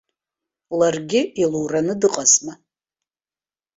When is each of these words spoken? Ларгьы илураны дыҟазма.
Ларгьы 0.79 1.21
илураны 1.41 1.93
дыҟазма. 2.01 2.53